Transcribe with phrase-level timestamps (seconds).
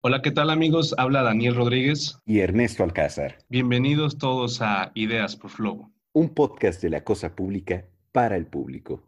[0.00, 0.94] Hola, ¿qué tal amigos?
[0.96, 2.20] Habla Daniel Rodríguez.
[2.24, 3.38] Y Ernesto Alcázar.
[3.48, 5.92] Bienvenidos todos a Ideas por Flow.
[6.12, 9.02] Un podcast de la cosa pública para el público.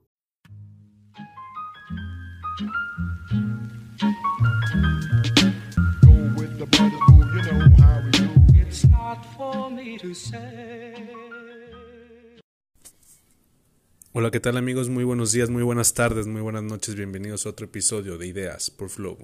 [14.12, 14.88] Hola, ¿qué tal amigos?
[14.88, 16.96] Muy buenos días, muy buenas tardes, muy buenas noches.
[16.96, 19.18] Bienvenidos a otro episodio de Ideas por Flow.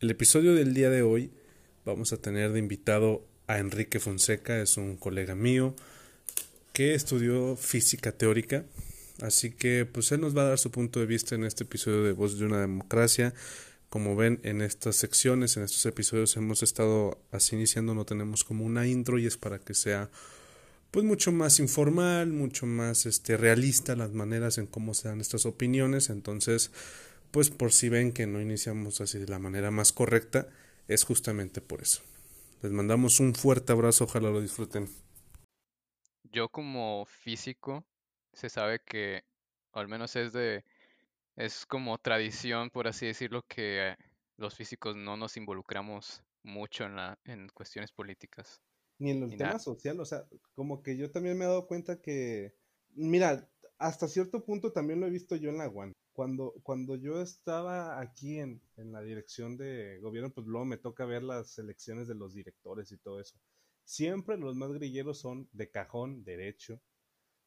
[0.00, 1.30] El episodio del día de hoy
[1.84, 5.74] vamos a tener de invitado a Enrique Fonseca, es un colega mío
[6.72, 8.64] que estudió física teórica,
[9.22, 12.02] así que pues él nos va a dar su punto de vista en este episodio
[12.02, 13.34] de Voz de una Democracia.
[13.88, 18.64] Como ven en estas secciones, en estos episodios hemos estado así iniciando, no tenemos como
[18.64, 20.10] una intro y es para que sea
[20.90, 25.46] pues mucho más informal, mucho más este realista las maneras en cómo se dan estas
[25.46, 26.72] opiniones, entonces
[27.34, 30.46] pues por si ven que no iniciamos así de la manera más correcta,
[30.86, 32.00] es justamente por eso.
[32.62, 34.88] Les mandamos un fuerte abrazo, ojalá lo disfruten.
[36.30, 37.84] Yo como físico,
[38.32, 39.24] se sabe que,
[39.72, 40.64] o al menos es de,
[41.34, 43.96] es como tradición, por así decirlo, que
[44.36, 48.60] los físicos no nos involucramos mucho en, la, en cuestiones políticas.
[49.00, 50.22] Ni en el tema social, o sea,
[50.54, 52.54] como que yo también me he dado cuenta que,
[52.90, 57.20] mira, hasta cierto punto también lo he visto yo en la UAN cuando, cuando yo
[57.20, 62.08] estaba aquí en, en, la dirección de gobierno, pues luego me toca ver las elecciones
[62.08, 63.36] de los directores y todo eso.
[63.84, 66.80] Siempre los más grilleros son de cajón derecho,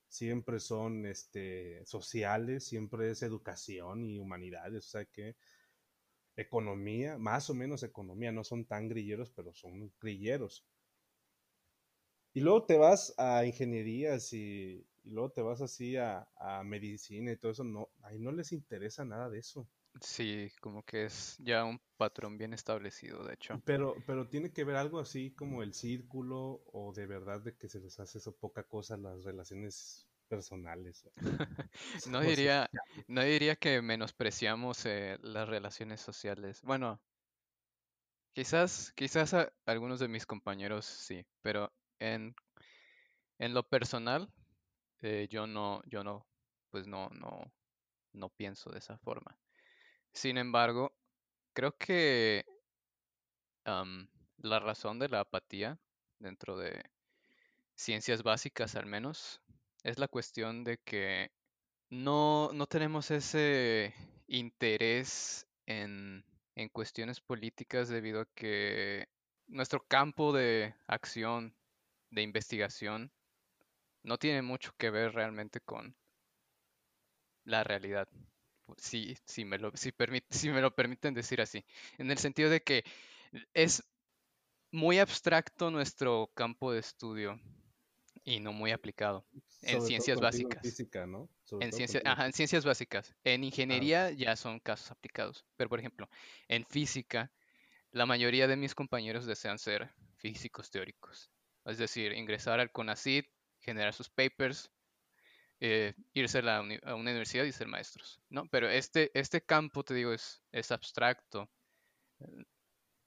[0.07, 5.35] siempre son este, sociales, siempre es educación y humanidades, o sea que
[6.35, 10.65] economía, más o menos economía, no son tan grilleros, pero son grilleros.
[12.33, 17.31] Y luego te vas a ingenierías y, y luego te vas así a, a, medicina
[17.31, 19.67] y todo eso, no, ahí no les interesa nada de eso.
[20.01, 23.61] Sí, como que es ya un patrón bien establecido, de hecho.
[23.65, 27.69] Pero, pero tiene que ver algo así como el círculo o de verdad de que
[27.69, 31.09] se les hace eso poca cosa las relaciones personales.
[32.11, 32.69] no diría,
[33.07, 36.61] no diría que menospreciamos eh, las relaciones sociales.
[36.63, 36.99] Bueno,
[38.33, 42.35] quizás, quizás a algunos de mis compañeros sí, pero en,
[43.39, 44.31] en lo personal,
[45.01, 46.27] eh, yo no, yo no,
[46.69, 47.51] pues no, no,
[48.13, 49.37] no pienso de esa forma.
[50.13, 50.95] Sin embargo,
[51.53, 52.45] creo que
[54.37, 55.77] la razón de la apatía
[56.19, 56.89] dentro de
[57.75, 59.41] ciencias básicas al menos
[59.83, 61.31] es la cuestión de que
[61.89, 63.93] no, no tenemos ese
[64.27, 66.25] interés en,
[66.55, 69.07] en cuestiones políticas debido a que
[69.47, 71.55] nuestro campo de acción,
[72.09, 73.11] de investigación,
[74.07, 75.93] no tiene mucho que ver realmente con
[77.43, 78.07] la realidad.
[78.77, 79.93] Si, si, me lo, si,
[80.29, 81.63] si me lo permiten decir así.
[81.97, 82.85] En el sentido de que
[83.53, 83.83] es
[84.71, 87.39] muy abstracto nuestro campo de estudio
[88.23, 89.25] y no muy aplicado
[89.61, 90.63] en ciencias básicas.
[90.63, 91.29] En física, ¿no?
[91.59, 93.13] En, ciencia, ajá, en, ciencias básicas.
[93.25, 95.45] En ingeniería ya son casos aplicados.
[95.57, 96.09] Pero, por ejemplo,
[96.47, 97.31] en física,
[97.91, 101.29] la mayoría de mis compañeros desean ser físicos teóricos.
[101.65, 103.27] Es decir, ingresar al CONACYT
[103.67, 104.71] generar sus papers,
[105.59, 108.47] eh, irse a, la una universidad y ser maestros, ¿no?
[108.47, 111.49] Pero este, este campo, te digo, es, es abstracto,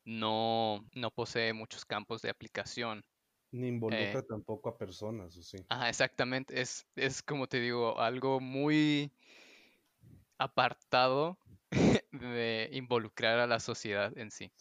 [0.04, 3.02] no, no posee muchos campos de aplicación.
[3.52, 5.56] Ni involucra eh, tampoco a personas, ¿o sí?
[5.70, 9.10] Ajá, exactamente, es, es como te digo, algo muy
[10.36, 11.38] apartado
[12.12, 14.52] de involucrar a la sociedad en sí.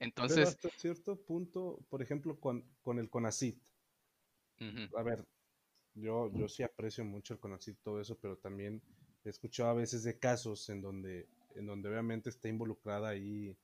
[0.00, 0.48] Entonces...
[0.48, 3.62] hasta cierto punto, por ejemplo, con, con el CONACIT,
[4.96, 5.24] a ver,
[5.94, 8.82] yo, yo sí aprecio mucho el conocer todo eso, pero también
[9.24, 13.56] he escuchado a veces de casos en donde, en donde obviamente está involucrada ahí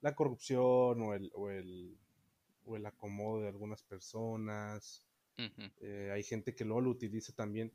[0.00, 1.96] la corrupción o el, o el,
[2.64, 5.06] o el acomodo de algunas personas.
[5.80, 7.72] Eh, hay gente que luego lo utiliza también.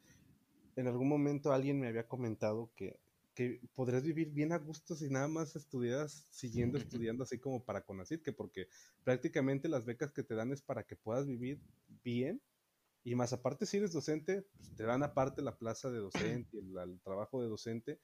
[0.76, 3.00] En algún momento alguien me había comentado que,
[3.34, 7.82] que podrías vivir bien a gusto si nada más estudias siguiendo estudiando así como para
[7.82, 8.68] conocer que porque
[9.04, 11.62] prácticamente las becas que te dan es para que puedas vivir
[12.04, 12.42] bien
[13.03, 16.77] y más aparte, si eres docente, pues, te dan aparte la plaza de docente, el,
[16.77, 18.00] el, trabajo de docente.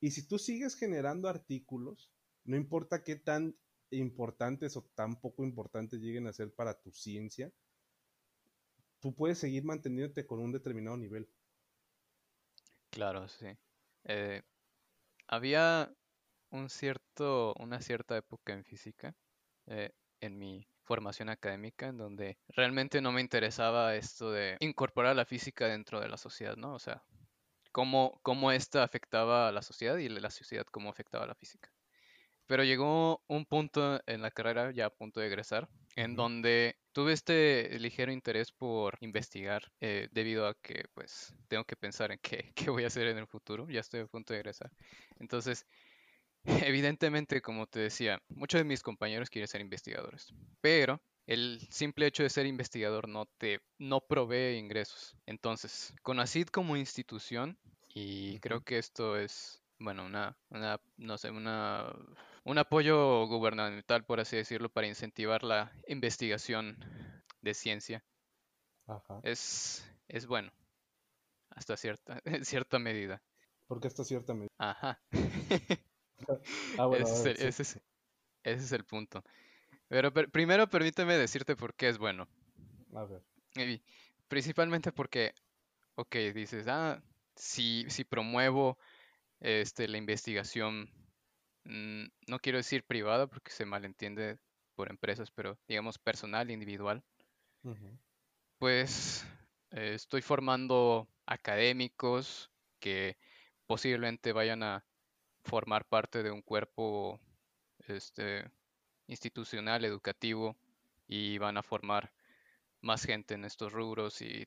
[0.00, 2.10] Y si tú sigues generando artículos,
[2.44, 3.56] no importa qué tan
[3.90, 7.52] importantes o tan poco importantes lleguen a ser para tu ciencia,
[9.00, 11.28] tú puedes seguir manteniéndote con un determinado nivel.
[12.90, 13.46] Claro, sí.
[14.04, 14.42] Eh,
[15.26, 15.94] había
[16.50, 19.16] un cierto, una cierta época en física,
[19.66, 25.24] eh, en mi formación académica en donde realmente no me interesaba esto de incorporar la
[25.24, 26.74] física dentro de la sociedad, ¿no?
[26.74, 27.02] O sea,
[27.72, 31.70] cómo, cómo esta afectaba a la sociedad y la sociedad cómo afectaba a la física.
[32.46, 37.12] Pero llegó un punto en la carrera, ya a punto de egresar, en donde tuve
[37.12, 42.52] este ligero interés por investigar eh, debido a que pues tengo que pensar en qué,
[42.54, 44.70] qué, voy a hacer en el futuro, ya estoy a punto de egresar.
[45.18, 45.66] Entonces,
[46.44, 52.22] evidentemente, como te decía, muchos de mis compañeros quieren ser investigadores, pero el simple hecho
[52.22, 55.16] de ser investigador no te no provee ingresos.
[55.26, 57.58] Entonces, con ACID como institución,
[57.94, 61.92] y creo que esto es bueno, una, una, no sé, una,
[62.44, 66.78] un apoyo gubernamental, por así decirlo, para incentivar la investigación
[67.42, 68.04] de ciencia.
[69.22, 70.52] Es, es bueno,
[71.50, 73.22] hasta cierta, cierta medida.
[73.66, 74.50] ¿Por qué hasta cierta medida?
[74.58, 75.00] Ajá.
[76.78, 77.80] ah, bueno, ese, es el, ese, es,
[78.44, 79.22] ese, es el, punto.
[79.88, 82.28] Pero primero permíteme decirte por qué es bueno.
[82.94, 83.22] A ver.
[84.28, 85.34] principalmente porque,
[85.96, 87.02] ok, dices, ah,
[87.36, 88.78] si, si promuevo
[89.40, 90.90] este, la investigación,
[91.64, 94.38] mm, no quiero decir privada porque se malentiende
[94.74, 97.02] por empresas, pero digamos personal, individual,
[98.58, 99.26] pues
[99.70, 102.50] eh, estoy formando académicos
[102.80, 103.16] que
[103.66, 104.84] posiblemente vayan a
[105.44, 107.20] formar parte de un cuerpo
[107.86, 108.50] este,
[109.06, 110.56] institucional, educativo,
[111.06, 112.12] y van a formar
[112.80, 114.46] más gente en estos rubros y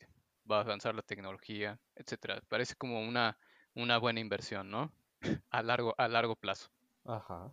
[0.49, 2.41] va a avanzar la tecnología, etcétera.
[2.49, 3.37] Parece como una
[3.77, 4.91] una buena inversión, ¿no?
[5.51, 6.69] A largo, a largo plazo.
[7.05, 7.51] Ajá.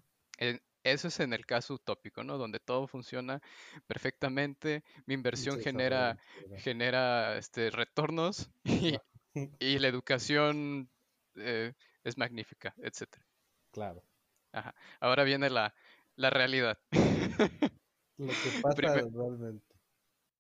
[0.83, 2.39] eso es en el caso utópico, ¿no?
[2.39, 3.41] Donde todo funciona
[3.87, 6.19] perfectamente, mi inversión genera,
[6.57, 8.51] genera este, retornos
[9.61, 10.91] y, la educación
[11.37, 13.17] eh, es magnífica, etc.
[13.75, 14.05] Claro.
[14.53, 14.73] Ajá.
[15.01, 15.75] Ahora viene la,
[16.15, 16.79] la realidad.
[18.17, 19.75] Lo que pasa realmente.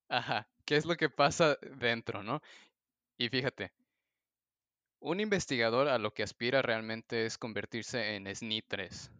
[0.09, 0.49] Ajá.
[0.65, 2.41] ¿Qué es lo que pasa dentro, no?
[3.19, 3.73] Y fíjate,
[5.01, 9.11] un investigador a lo que aspira realmente es convertirse en SNI 3.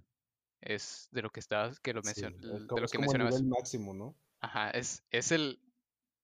[0.61, 3.35] Es de lo que estás, que lo mencion de lo que mencionabas.
[3.35, 4.17] El máximo, ¿no?
[4.41, 5.61] Ajá, es, es el,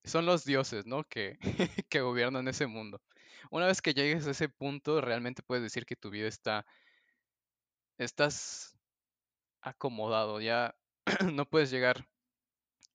[0.04, 1.02] son los dioses, ¿no?
[1.02, 1.38] Que,
[1.90, 3.02] que gobiernan ese mundo.
[3.50, 6.64] Una vez que llegues a ese punto, realmente puedes decir que tu vida está,
[8.04, 8.76] estás
[9.60, 10.74] acomodado, ya
[11.32, 12.08] no puedes llegar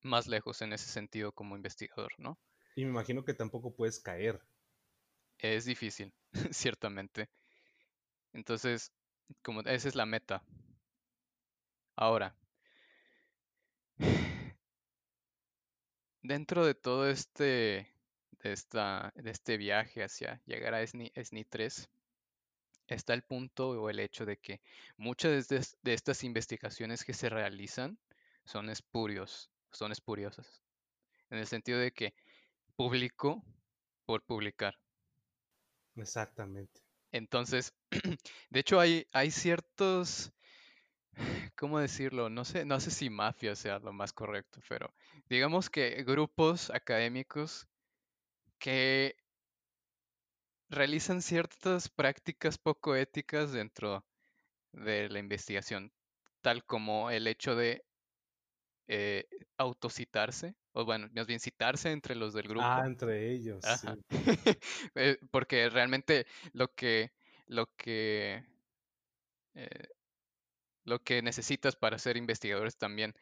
[0.02, 2.38] más lejos en ese sentido como investigador, ¿no?
[2.74, 4.40] Y me imagino que tampoco puedes caer.
[5.38, 6.12] Es difícil.
[6.50, 7.28] ciertamente.
[8.32, 8.92] Entonces,
[9.42, 10.42] como esa es la meta.
[11.96, 12.36] Ahora,
[16.22, 17.88] dentro de todo este,
[18.42, 21.88] de, esta, de este viaje hacia llegar a SNI, 3,
[22.88, 24.60] está el punto o el hecho de que
[24.96, 27.98] muchas de, de estas investigaciones que se realizan
[28.44, 30.62] son espurios, son espuriosas.
[31.30, 32.14] En el sentido de que
[32.76, 33.44] publico
[34.04, 34.78] por publicar.
[35.96, 36.80] Exactamente.
[37.12, 37.74] Entonces,
[38.50, 40.32] de hecho hay, hay ciertos,
[41.56, 42.28] ¿cómo decirlo?
[42.28, 44.94] No sé, no sé si mafia sea lo más correcto, pero
[45.28, 47.66] digamos que grupos académicos
[48.58, 49.16] que
[50.68, 54.04] realizan ciertas prácticas poco éticas dentro
[54.72, 55.92] de la investigación,
[56.40, 57.84] tal como el hecho de
[58.88, 59.26] eh,
[59.56, 62.66] autocitarse, o bueno, más bien citarse entre los del grupo.
[62.66, 63.64] Ah, entre ellos.
[63.80, 63.88] Sí.
[64.94, 67.12] Eh, porque realmente lo que,
[67.46, 68.44] lo que,
[69.54, 69.88] eh,
[70.84, 73.14] lo que necesitas para ser investigadores también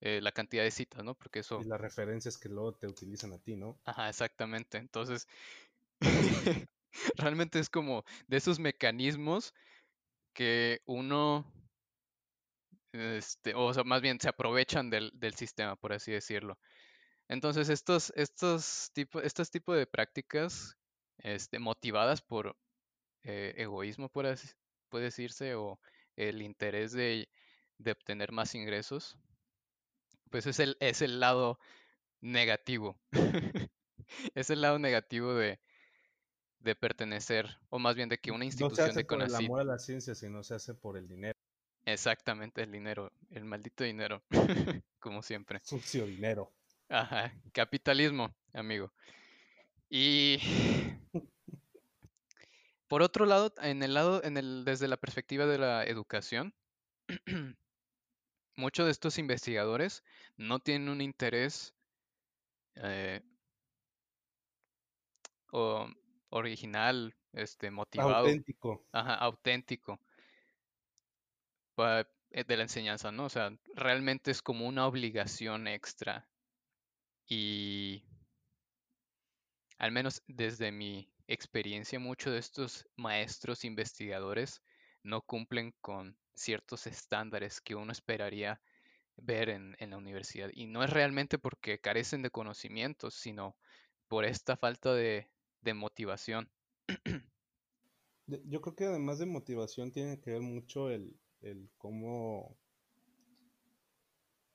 [0.00, 1.14] la cantidad de citas, ¿no?
[1.14, 1.62] Porque eso...
[1.62, 3.78] Y las referencias que luego te utilizan a ti, ¿no?
[3.86, 4.76] Ajá, exactamente.
[4.76, 5.26] Entonces,
[7.16, 9.54] realmente es como de esos mecanismos
[10.32, 11.46] que uno
[12.94, 16.58] este, o sea, más bien se aprovechan del, sistema, por así decirlo.
[17.28, 20.76] Entonces, estos, estos tipo, estos tipos de prácticas
[21.18, 22.56] este, motivadas por
[23.24, 24.36] eh, egoísmo, puede
[24.92, 25.80] decirse, o
[26.16, 27.28] el interés de,
[27.84, 29.18] obtener más ingresos,
[30.30, 31.58] pues es el, es el lado
[32.20, 32.96] negativo.
[34.36, 35.58] es el lado negativo de,
[36.64, 39.34] de pertenecer, o más bien de que una institución no se hace de por el
[39.34, 41.38] amor a la ciencia, sino se hace por el dinero.
[41.84, 44.22] Exactamente, el dinero, el maldito dinero,
[44.98, 45.60] como siempre.
[45.62, 46.50] Sucio dinero.
[46.88, 48.90] Ajá, capitalismo, amigo.
[49.90, 50.38] Y
[52.88, 56.54] por otro lado, en el lado, en el, desde la perspectiva de la educación,
[58.56, 60.02] muchos de estos investigadores
[60.36, 61.74] no tienen un interés
[62.76, 63.20] eh,
[66.34, 68.26] original, este, motivado.
[68.26, 68.84] Auténtico.
[68.92, 70.00] Ajá, auténtico
[71.78, 73.24] eh, de la enseñanza, ¿no?
[73.26, 76.28] O sea, realmente es como una obligación extra.
[77.26, 78.04] Y
[79.78, 84.62] al menos desde mi experiencia, muchos de estos maestros investigadores
[85.02, 88.60] no cumplen con ciertos estándares que uno esperaría
[89.16, 90.50] ver en, la universidad.
[90.52, 93.56] Y no es realmente porque carecen de conocimientos, sino
[94.08, 95.30] por esta falta de,
[95.72, 96.50] motivación.
[98.26, 102.58] Yo creo que además de motivación tiene que ver mucho el, el cómo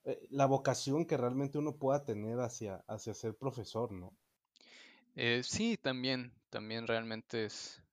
[0.06, 4.18] eh, la vocación que realmente uno pueda tener hacia, hacia ser profesor, ¿no?
[5.16, 7.84] Eh, sí, también, también realmente es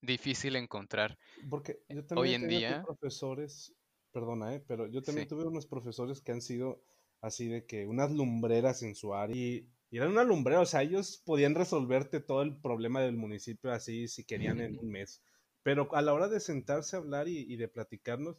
[0.00, 1.18] difícil encontrar.
[1.48, 3.74] Porque yo también hoy en día profesores,
[4.12, 6.84] perdona, eh, pero yo también tuve unos profesores que han sido
[7.20, 11.22] así de que unas lumbreras en su área y, eran una lumbrera, o sea, ellos
[11.24, 15.22] podían resolverte todo el problema del municipio así si querían en un mes.
[15.62, 18.36] Pero a la hora de sentarse a hablar y, y de platicarnos,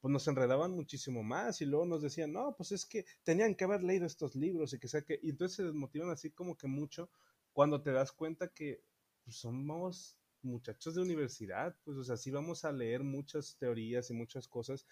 [0.00, 3.64] pues nos enredaban muchísimo más y luego nos decían, no, pues es que tenían que
[3.64, 6.68] haber leído estos libros y que sea que, y entonces se desmotivan así como que
[6.68, 7.10] mucho
[7.52, 8.82] cuando te das cuenta que
[9.24, 14.14] pues, somos muchachos de universidad, pues o sea, sí vamos a leer muchas teorías y
[14.14, 14.86] muchas cosas,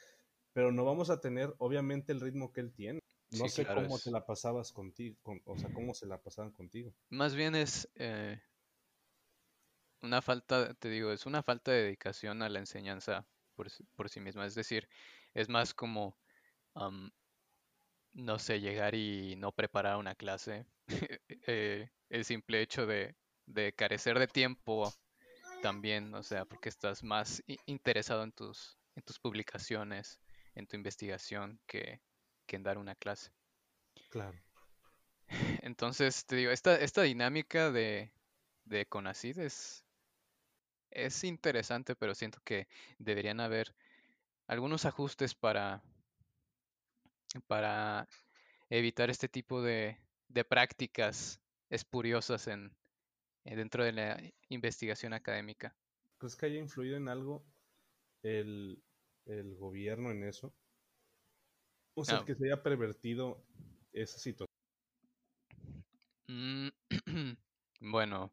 [0.53, 3.01] pero no vamos a tener obviamente el ritmo que él tiene.
[3.31, 6.95] No sé cómo te la pasabas contigo, o sea, cómo se la pasaban contigo.
[7.09, 8.41] Más bien es eh,
[10.03, 14.47] una falta, te digo, es una falta de dedicación a la enseñanza por, sí misma.
[14.47, 14.89] Es decir,
[15.35, 16.17] es más como,
[18.13, 20.67] no sé, llegar y no preparar una clase.
[21.49, 23.15] Eh, el simple hecho de,
[23.77, 24.93] carecer de tiempo
[25.63, 30.19] también, o sea, porque estás más interesado en tus, en tus publicaciones,
[30.55, 32.01] en tu investigación, que,
[32.55, 33.33] en dar una clase.
[34.11, 34.39] Claro.
[35.63, 38.13] Entonces, te digo, esta, esta dinámica de,
[38.65, 39.85] de CONACID es,
[40.91, 43.75] es interesante, pero siento que deberían haber
[44.47, 45.83] algunos ajustes para,
[47.47, 48.09] para
[48.71, 49.99] evitar este tipo de,
[50.49, 52.71] prácticas espuriosas en,
[53.45, 55.75] eh, dentro de la investigación académica.
[56.19, 57.45] ¿Crees que haya influido en algo
[58.23, 58.83] el,
[59.59, 60.55] gobierno en eso?
[61.97, 63.43] O sea, que se haya pervertido
[63.93, 64.47] esa situación.
[66.29, 66.69] Mm,
[67.81, 68.33] bueno,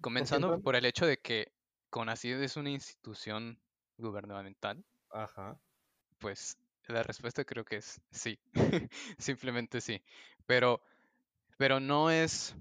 [0.00, 1.52] Comenzando por el hecho de que
[1.90, 3.60] CONACYT es una institución
[3.96, 4.84] gubernamental.
[5.10, 5.60] Ajá.
[6.18, 8.38] Pues la respuesta creo que es sí.
[9.18, 10.02] Simplemente sí.
[10.46, 10.80] Pero,
[11.56, 12.54] pero no es.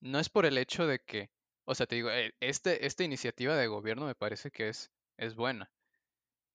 [0.00, 1.30] No es por el hecho de que.
[1.64, 5.34] O sea, te digo, eh, este, esta iniciativa de gobierno me parece que es, es
[5.34, 5.70] buena.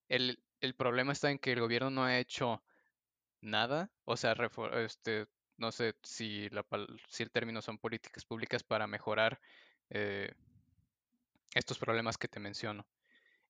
[0.08, 2.64] El, el problema está en que el gobierno no ha hecho
[3.42, 3.92] nada.
[4.06, 4.36] O sea,
[4.76, 6.66] este, no sé si, la,
[7.10, 9.40] si el término son políticas públicas para mejorar
[9.90, 10.34] eh,
[11.54, 12.88] estos problemas que te menciono.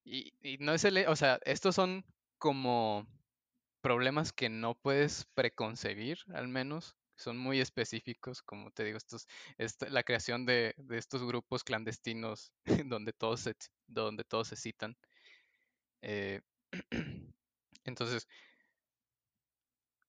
[0.04, 2.06] Y, no es el, o sea, estos son
[2.38, 3.06] como
[3.82, 9.28] problemas que no puedes preconcebir, al menos, son muy específicos, como te digo, estos,
[9.90, 12.54] la creación de, estos grupos clandestinos
[12.86, 13.56] donde todos se,
[13.88, 14.96] donde todos se citan.
[16.02, 16.42] Eh,
[17.86, 18.28] entonces,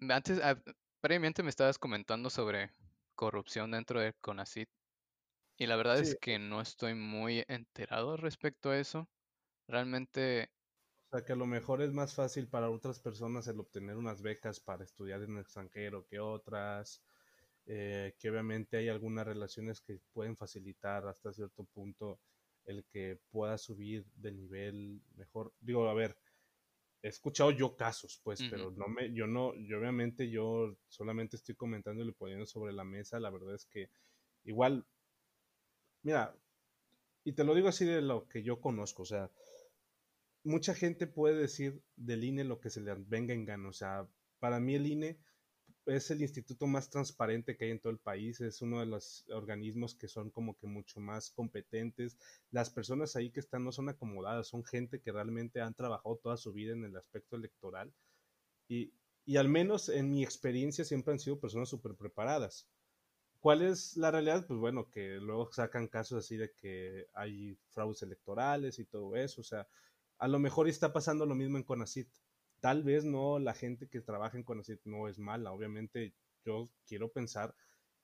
[0.01, 0.61] antes, ah,
[1.01, 2.73] previamente me estabas comentando sobre
[3.15, 4.69] corrupción dentro de CONACIT
[5.59, 9.09] y la verdad es que no estoy muy enterado respecto a eso.
[9.67, 10.53] Realmente...
[11.11, 14.23] O sea, que a lo mejor es más fácil para otras personas el obtener unas
[14.23, 17.03] becas para estudiar en el extranjero que otras.
[17.67, 22.21] Eh, que obviamente hay algunas relaciones que pueden facilitar hasta cierto punto
[22.69, 25.53] el que pueda subir de nivel mejor.
[25.61, 26.17] Digo, a ver,
[27.03, 31.57] he escuchado yo casos, pues, pero no me, yo no, yo obviamente yo solamente estoy
[31.57, 33.19] comentando y poniendo sobre la mesa.
[33.19, 33.91] La verdad es que
[34.45, 34.87] igual
[36.03, 36.35] Mira,
[37.25, 39.31] y te lo digo así de lo que yo conozco, o sea,
[40.45, 44.09] mucha gente puede decir del INE lo que se le venga en gana, o sea,
[44.39, 45.19] para mí el INE
[45.89, 49.25] es el instituto más transparente que hay en todo el país, es uno de los
[49.31, 52.19] organismos que son como que mucho más competentes.
[52.51, 56.37] Las personas ahí que están no son acomodadas, son gente que realmente han trabajado toda
[56.37, 57.93] su vida en el aspecto electoral
[58.69, 58.93] y,
[59.25, 62.69] y al menos en mi experiencia siempre han sido personas súper preparadas.
[63.41, 64.47] ¿Cuál es la realidad?
[64.47, 69.41] Pues bueno, que luego sacan casos así de que hay fraudes electorales y todo eso.
[69.41, 69.69] O sea,
[70.19, 72.09] a lo mejor está pasando lo mismo en Conacit.
[72.61, 75.53] Tal vez no la gente que trabaja en Conacit no es mala.
[75.53, 77.55] Obviamente yo quiero pensar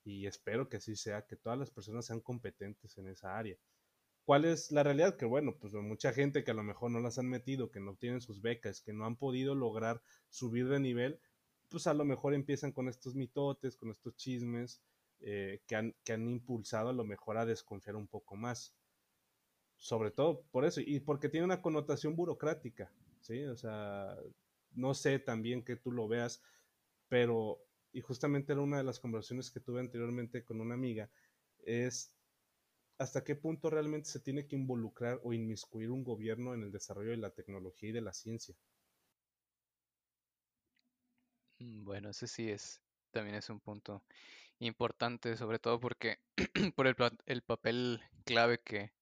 [0.04, 3.56] y espero que así sea, que todas las personas sean competentes en esa área.
[4.24, 5.16] ¿Cuál es la realidad?
[5.16, 7.94] Que bueno, pues mucha gente que a lo mejor no las han metido, que no
[7.96, 11.20] tienen sus becas, que no han podido lograr subir de nivel,
[11.68, 14.80] pues a lo mejor empiezan con estos mitotes, con estos chismes,
[15.20, 18.74] eh, que, han, que han impulsado a lo mejor a desconfiar un poco más.
[19.76, 23.44] Sobre todo por eso, y porque tiene una connotación burocrática, ¿sí?
[23.44, 24.16] O sea,
[24.74, 26.42] no sé también que tú lo veas,
[27.08, 27.60] pero,
[27.92, 31.10] y justamente era una de las conversaciones que tuve anteriormente con una amiga,
[31.64, 32.14] es
[32.98, 37.10] hasta qué punto realmente se tiene que involucrar o inmiscuir un gobierno en el desarrollo
[37.10, 38.54] de la tecnología y de la ciencia.
[41.58, 44.04] Mm, bueno, ese sí es, también es un punto
[44.58, 46.18] importante, sobre todo porque
[46.76, 48.92] por el, el papel clave que,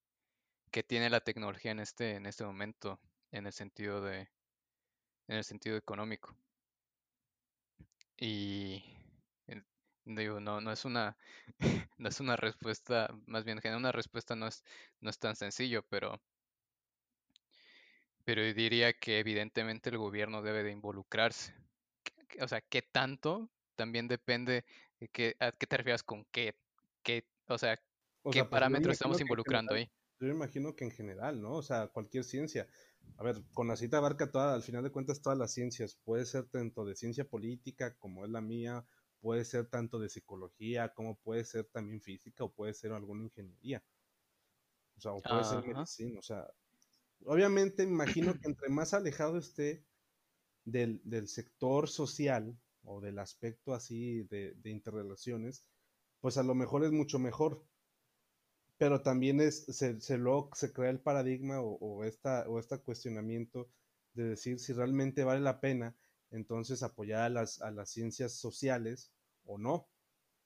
[0.71, 3.01] que, tiene la tecnología en este, en este momento,
[3.31, 4.29] en el sentido de,
[5.33, 6.37] en el sentido económico.
[8.19, 8.85] Y
[10.05, 11.17] digo, no, no es una,
[11.99, 14.63] no es una respuesta, más bien una respuesta no es,
[15.01, 16.21] no es tan sencillo, pero,
[18.25, 21.55] pero diría que evidentemente el gobierno debe de involucrarse.
[22.41, 23.49] O sea, ¿qué tanto?
[23.75, 24.65] También depende
[25.01, 26.55] de qué, a qué te refieres con qué,
[27.03, 27.83] qué o sea, qué
[28.23, 29.91] pues, parámetros estamos involucrando ahí.
[30.21, 31.55] Yo imagino que en general, ¿no?
[31.55, 32.69] O sea, cualquier ciencia.
[33.17, 35.97] A ver, con la cita abarca toda, al final de cuentas, todas las ciencias.
[36.05, 38.85] Puede ser tanto de ciencia política como es la mía,
[39.21, 43.85] puede ser tanto de psicología, como puede ser también física, o puede ser alguna ingeniería.
[44.97, 46.19] O sea, o puede ser medicina.
[46.19, 46.53] O sea,
[47.25, 49.85] obviamente imagino que entre más alejado esté
[50.65, 55.65] del, del sector social o del aspecto así de, de interrelaciones,
[56.21, 57.65] pues a lo mejor es mucho mejor
[58.83, 63.71] pero también es, se, se, crea el paradigma o, esta, o este cuestionamiento
[64.13, 65.95] de decir si realmente vale la pena
[66.33, 69.13] entonces apoyar a las, a las ciencias sociales
[69.45, 69.89] o no,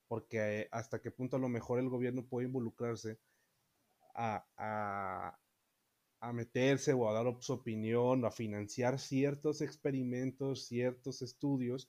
[0.07, 3.19] porque hasta qué punto a lo mejor el gobierno puede involucrarse
[4.15, 5.39] a, a,
[6.21, 11.89] a meterse o a dar su opinión o a financiar ciertos experimentos, ciertos estudios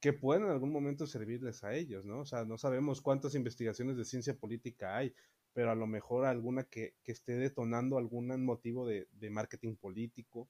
[0.00, 2.20] que pueden en algún momento servirles a ellos, ¿no?
[2.20, 5.14] O sea, no sabemos cuántas investigaciones de ciencia política hay,
[5.52, 10.48] pero a lo mejor alguna que, esté detonando algún motivo de, marketing político,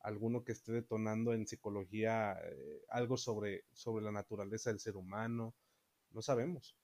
[0.00, 5.54] alguno que esté detonando en psicología eh, algo sobre, sobre la naturaleza del ser humano,
[6.12, 6.74] no sabemos.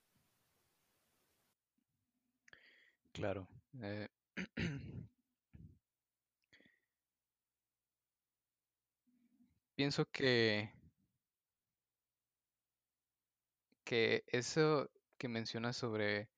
[3.13, 3.49] Claro.
[3.81, 4.09] Eh,
[9.75, 10.71] pienso que
[13.85, 16.29] que eso que mencionas sobre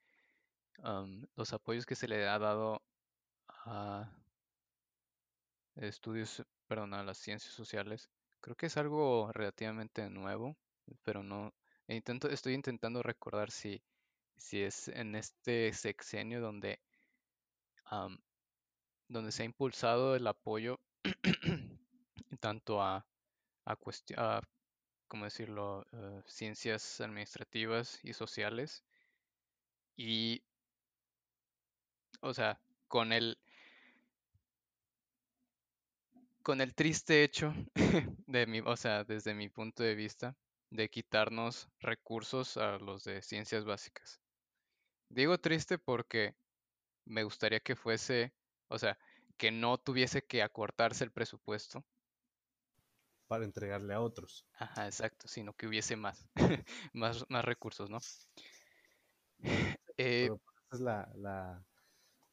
[1.36, 2.82] los apoyos que se le ha dado
[3.48, 4.10] a
[5.76, 8.08] estudios, perdón, a las ciencias sociales,
[8.40, 10.56] creo que es algo relativamente nuevo,
[11.02, 11.52] pero no,
[11.88, 13.82] intento, estoy intentando recordar si,
[14.36, 16.80] si es en este sexenio donde,
[19.08, 20.80] donde se ha impulsado el apoyo
[22.40, 23.06] tanto a,
[23.64, 23.78] a,
[24.16, 24.40] a
[25.08, 28.84] ¿cómo decirlo?, eh, ciencias administrativas y sociales
[29.96, 30.42] y
[32.20, 33.38] o sea, con el
[36.42, 37.52] con el triste hecho
[38.26, 40.34] de mi, o sea, desde mi punto de vista,
[40.70, 44.20] de quitarnos recursos a los de ciencias básicas.
[45.10, 46.34] Digo triste porque
[47.04, 48.34] me gustaría que fuese,
[48.68, 48.98] o sea,
[49.36, 51.84] que no tuviese que acortarse el presupuesto.
[53.26, 54.46] Para entregarle a otros.
[54.54, 56.26] Ajá, exacto, sino que hubiese más,
[56.92, 57.98] más, más recursos, ¿no?
[59.98, 60.40] Eh, pues,
[60.72, 61.62] es la, la,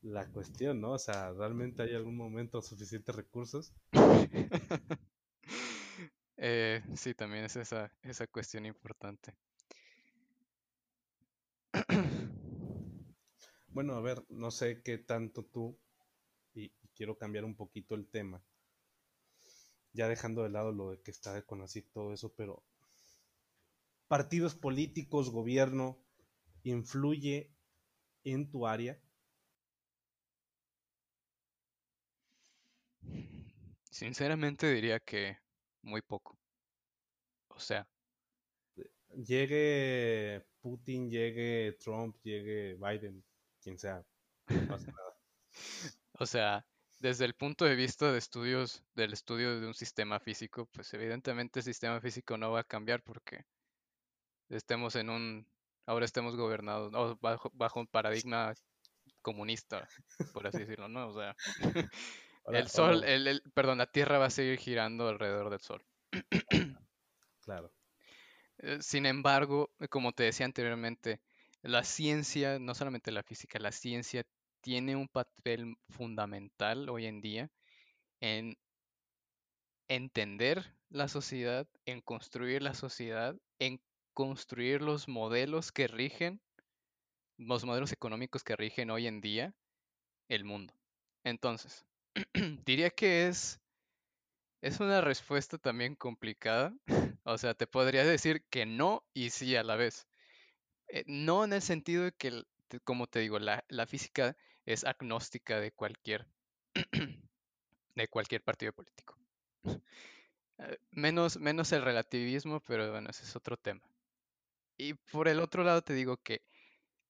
[0.06, 0.92] la cuestión, ¿no?
[0.92, 3.74] O sea, ¿realmente hay algún momento suficientes recursos?
[6.38, 9.36] eh, sí, también es esa, esa cuestión importante.
[13.70, 15.78] bueno, a ver, no sé qué tanto tú,
[16.54, 18.44] y, quiero cambiar un poquito el tema,
[19.92, 22.64] ya dejando de lado lo de que está con así todo eso, pero
[24.08, 25.98] partidos políticos, gobierno,
[26.64, 27.52] influye
[28.24, 29.00] en tu área
[33.96, 35.38] Sinceramente diría que
[35.82, 36.38] muy poco.
[37.48, 37.88] O sea.
[39.16, 43.24] Llegue Putin, llegue Trump, llegue Biden,
[43.62, 44.04] quien sea.
[44.50, 45.18] No pasa nada.
[46.20, 46.68] o sea,
[47.00, 51.60] desde el punto de vista de estudios, del estudio de un sistema físico, pues evidentemente
[51.60, 53.46] el sistema físico no va a cambiar porque
[54.50, 55.48] estemos en un,
[55.86, 58.54] ahora estemos gobernados, bajo, bajo un paradigma
[59.22, 59.88] comunista,
[60.34, 61.08] por así decirlo, ¿no?
[61.08, 61.34] O sea,
[62.48, 65.86] el sol, el, perdón, la Tierra va a seguir girando alrededor del sol.
[67.42, 67.72] Claro.
[68.58, 71.22] Eh, sin embargo, como te decía anteriormente,
[71.62, 74.24] la ciencia, no solamente la física, la ciencia
[74.62, 77.52] tiene un papel fundamental hoy en día
[78.20, 78.58] en
[79.88, 83.80] entender la sociedad, en construir la sociedad, en
[84.14, 86.42] construir los modelos que rigen,
[87.38, 89.54] los modelos económicos que rigen hoy en día
[90.30, 90.74] el mundo.
[91.24, 91.86] Entonces,
[92.66, 93.60] diría que es,
[94.62, 96.74] es una respuesta también complicada.
[97.28, 100.08] O sea, te podría decir que no y sí a la vez.
[100.90, 102.44] Eh, no en el sentido de que
[102.84, 106.28] como te digo, la, la física es agnóstica de cualquier,
[107.96, 109.18] de cualquier partido político.
[110.58, 113.82] Eh, menos, menos el relativismo, pero bueno, ese es otro tema.
[114.78, 116.44] Y por el otro lado te digo que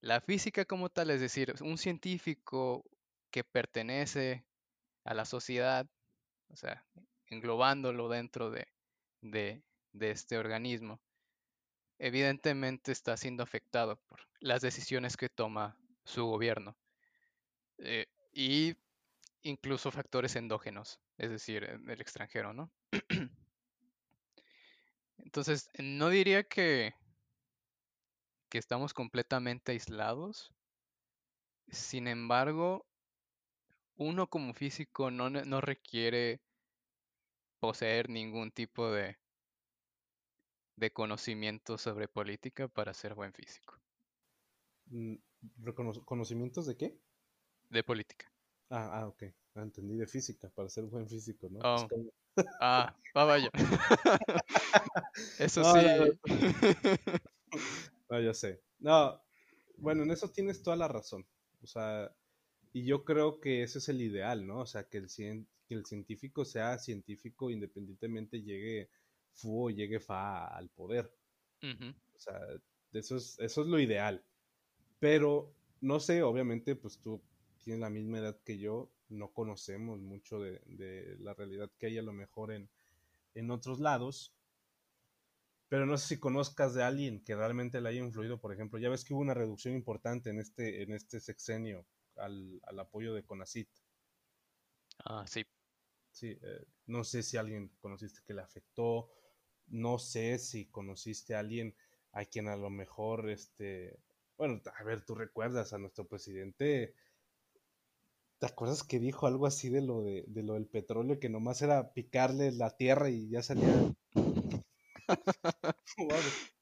[0.01, 2.83] la física como tal, es decir, un científico
[3.31, 4.45] que pertenece
[5.05, 5.87] a la sociedad,
[6.49, 6.83] o sea,
[7.27, 8.67] englobándolo dentro de,
[9.99, 10.99] este organismo,
[11.99, 16.75] evidentemente está siendo afectado por las decisiones que toma su gobierno.
[17.77, 18.75] Eh, y
[19.43, 22.71] incluso factores endógenos, es decir, del extranjero, ¿no?
[25.17, 26.93] Entonces, no diría que
[28.51, 30.53] estamos completamente aislados.
[31.69, 32.85] Sin embargo,
[33.97, 36.41] uno como físico no, no requiere
[37.59, 39.17] poseer ningún tipo de,
[40.75, 43.79] de conocimiento sobre política para ser buen físico.
[44.87, 45.15] Mm,
[46.05, 46.99] ¿Conocimientos de qué?
[47.69, 48.31] De política.
[48.69, 49.23] Ah, ah, ok.
[49.55, 51.59] Ah, entendí de física, para ser buen físico, ¿no?
[51.63, 51.87] Oh.
[52.59, 53.49] Ah, va, vaya.
[55.39, 55.79] Eso sí.
[58.09, 58.61] No, yo sé.
[58.79, 59.21] No,
[59.77, 61.25] bueno, en eso tienes toda la razón.
[61.63, 62.13] O sea,
[62.75, 64.59] y yo creo que ese es el ideal, ¿no?
[64.59, 68.89] O sea, que el, que el científico sea científico independientemente llegue
[69.31, 71.09] fu o llegue fa al poder.
[71.61, 72.37] O sea,
[72.91, 74.21] eso es, eso es lo ideal.
[74.99, 77.21] Pero, no sé, obviamente, pues tú
[77.63, 82.03] tienes la misma edad que yo, no conocemos mucho de, la realidad que hay a
[82.03, 82.67] lo mejor en,
[83.35, 84.33] en otros lados.
[85.69, 88.89] Pero no sé si conozcas de alguien que realmente le haya influido, por ejemplo, ya
[88.89, 91.85] ves que hubo una reducción importante en este, en este sexenio
[92.17, 93.69] al, apoyo de CONACIT.
[95.05, 95.45] Ah, sí.
[96.11, 99.11] Sí, eh, no sé si alguien conociste que le afectó,
[99.67, 101.75] no sé si conociste a alguien
[102.13, 103.99] a quien a lo mejor, este,
[104.37, 106.95] bueno, a ver, tú recuerdas a nuestro presidente,
[108.39, 111.61] ¿te acuerdas que dijo algo así de lo, de, de lo del petróleo, que nomás
[111.61, 113.93] era picarle la tierra y ya salía...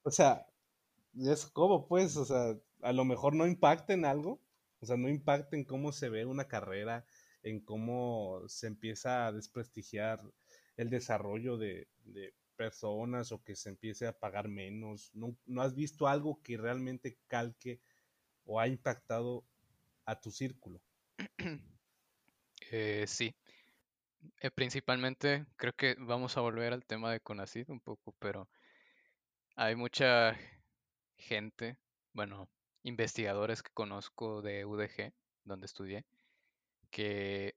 [0.03, 0.47] o sea,
[1.15, 4.39] es como pues, o sea, a lo mejor no impacta en algo,
[4.83, 7.05] o sea, no impacta en cómo se ve una carrera,
[7.41, 10.21] en cómo se empieza a desprestigiar
[10.75, 11.87] el desarrollo de,
[12.57, 15.09] personas o que se empiece a pagar menos.
[15.15, 17.81] ¿No, has visto algo que realmente calque
[18.43, 19.45] o ha impactado
[20.05, 20.81] a tu círculo?
[22.71, 23.35] Eh, sí.
[24.39, 28.49] Eh, principalmente creo que vamos a volver al tema de Conacid un poco, pero
[29.55, 30.37] hay mucha
[31.17, 31.77] gente,
[32.13, 32.49] bueno,
[32.83, 35.13] investigadores que conozco de UDG,
[35.45, 36.05] donde estudié,
[36.91, 37.55] que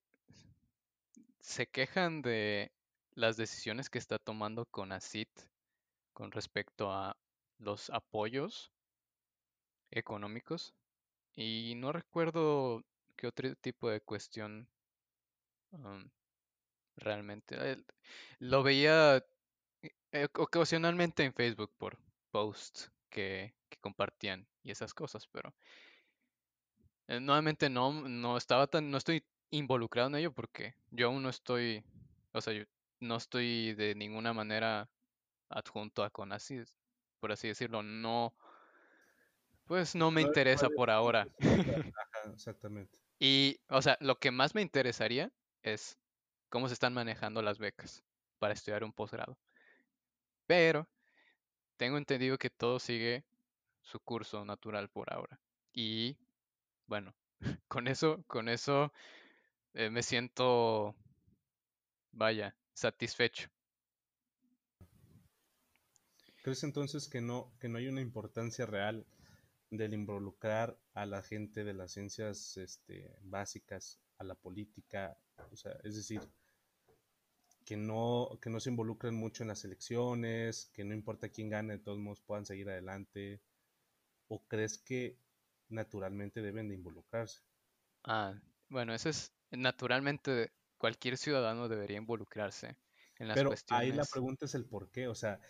[1.40, 2.72] se quejan de
[3.14, 5.28] las decisiones que está tomando CONACIT
[6.12, 7.16] con respecto a
[7.58, 8.72] los apoyos
[9.90, 10.74] económicos.
[11.34, 12.82] Y no recuerdo
[13.16, 14.68] qué otro tipo de cuestión
[15.72, 16.08] um,
[16.96, 17.84] realmente.
[18.38, 19.24] Lo veía
[20.12, 21.98] eh, ocasionalmente en Facebook por
[22.30, 25.54] posts que, que compartían y esas cosas, pero
[27.08, 31.28] eh, nuevamente no, no estaba tan, no estoy involucrado en ello porque yo aún no
[31.28, 31.84] estoy,
[32.32, 32.64] o sea, yo
[33.00, 34.88] no estoy de ninguna manera
[35.48, 36.68] adjunto a CONACYT,
[37.20, 38.34] por así decirlo, no,
[39.66, 41.28] pues no me interesa por ahora.
[42.34, 42.98] exactamente.
[43.18, 45.98] Y, o sea, lo que más me interesaría es
[46.48, 48.04] cómo se están manejando las becas
[48.38, 49.38] para estudiar un posgrado.
[50.46, 50.88] Pero
[51.76, 53.24] tengo entendido que todo sigue
[53.82, 55.40] su curso natural por ahora.
[55.72, 56.16] Y
[56.86, 57.14] bueno,
[57.68, 58.92] con eso, con eso
[59.74, 60.94] eh, me siento,
[62.12, 63.48] vaya, satisfecho.
[66.42, 69.04] ¿Crees entonces que no, que no hay una importancia real
[69.70, 75.18] del involucrar a la gente de las ciencias este, básicas a la política?
[75.50, 76.20] O sea, es decir,
[77.66, 81.74] que no, que no se involucren mucho en las elecciones, que no importa quién gane,
[81.74, 83.42] de todos modos puedan seguir adelante.
[84.28, 85.18] ¿O crees que
[85.68, 87.40] naturalmente deben de involucrarse.
[88.04, 88.34] Ah,
[88.68, 92.76] bueno, eso es naturalmente cualquier ciudadano debería involucrarse
[93.18, 95.40] en las Pero ahí la pregunta es el por qué, o sea,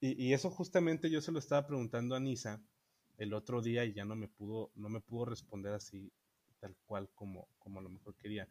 [0.00, 2.62] y, eso justamente yo se lo estaba preguntando a Nisa
[3.16, 6.12] el otro día y ya no me pudo, no me pudo responder así
[6.60, 8.48] tal cual como, como a lo mejor quería.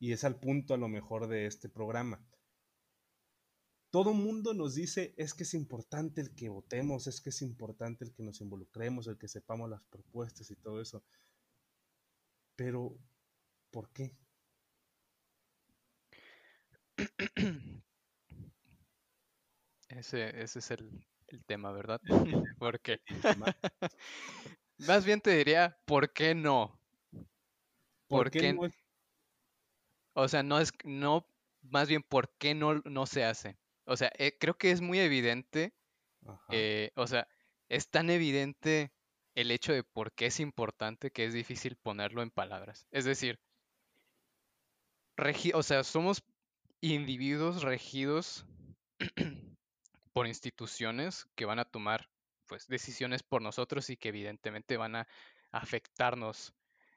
[0.00, 2.20] Y es al punto a lo mejor de este programa
[3.90, 8.04] todo mundo nos dice es que es importante el que votemos, es que es importante
[8.04, 11.02] el que nos involucremos, el que sepamos las propuestas y todo eso.
[12.56, 12.96] Pero,
[13.70, 14.16] ¿por qué?
[19.88, 21.04] Ese, ese es el,
[21.46, 22.00] tema, ¿verdad?
[22.60, 23.00] ¿Por qué?
[24.78, 26.80] más bien te diría, ¿por qué no?
[28.06, 28.70] ¿Por, qué, no?
[30.12, 31.26] O sea, no es, no,
[31.62, 33.56] más bien, ¿por qué no, no se hace?
[33.84, 35.72] O sea, eh, creo que es muy evidente,
[36.50, 37.28] eh, o sea,
[37.68, 38.92] es tan evidente
[39.34, 42.86] el hecho de por qué es importante que es difícil ponerlo en palabras.
[42.90, 43.40] Es decir,
[45.54, 46.22] o sea, somos
[46.80, 48.46] individuos regidos
[50.12, 52.08] por instituciones que van a tomar
[52.46, 55.08] pues decisiones por nosotros y que evidentemente van a
[55.52, 56.52] afectarnos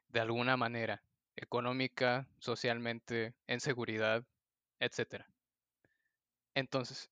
[0.08, 1.04] de alguna manera,
[1.36, 4.24] económica, socialmente, en seguridad,
[4.80, 5.26] etc.
[6.56, 7.10] Entonces,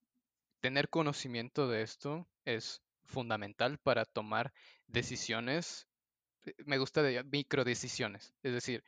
[0.60, 4.54] tener conocimiento de esto es fundamental para tomar
[4.88, 5.88] decisiones,
[6.46, 8.84] eh, me gusta de micro decisiones, es decir,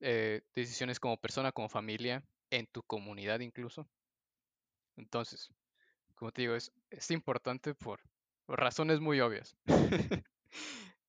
[0.00, 3.88] eh, decisiones como persona, como familia, en tu comunidad incluso.
[4.96, 5.50] Entonces,
[6.14, 8.00] como te digo, es, es importante por,
[8.48, 9.56] razones muy obvias.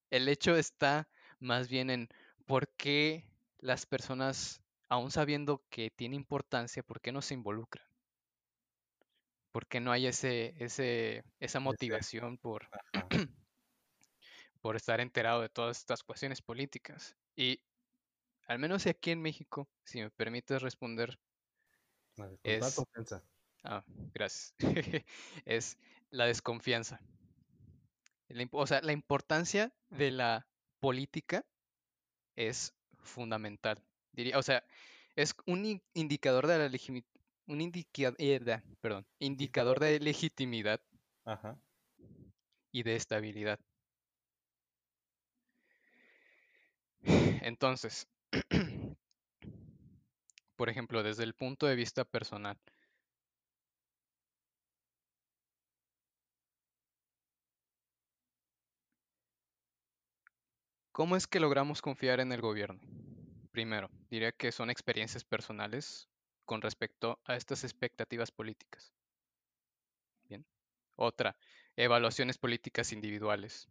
[0.09, 1.07] El hecho está
[1.39, 2.09] más bien en
[2.45, 3.25] por qué
[3.59, 7.85] las personas, aún sabiendo que tiene importancia, por qué no se involucran.
[9.51, 12.69] ¿Por qué no hay ese, ese, esa motivación por,
[14.61, 17.15] por estar enterado de todas estas cuestiones políticas?
[17.35, 17.59] Y
[18.47, 21.17] al menos aquí en México, si me permites responder,
[22.43, 22.79] es,
[23.63, 24.53] ah, gracias.
[25.45, 25.77] es
[26.09, 27.01] la desconfianza.
[28.51, 30.47] o sea, la importancia de la
[30.79, 31.45] política
[32.35, 32.76] es
[33.07, 33.81] fundamental.
[34.11, 34.63] Diría, o sea,
[35.15, 36.69] es un indicador de la
[37.47, 38.17] un indicador,
[38.81, 40.81] perdón, indicador de legitimidad
[42.71, 43.59] y de estabilidad.
[47.41, 48.07] Entonces,
[50.57, 52.57] por ejemplo, desde el punto de vista personal,
[60.97, 62.81] ¿cómo es que logramos confiar en el gobierno?
[63.51, 66.09] Primero, diría que son experiencias personales
[66.43, 68.95] con respecto a estas expectativas políticas.
[70.23, 70.43] Bien.
[70.95, 71.37] Otra,
[71.75, 73.69] evaluaciones políticas individuales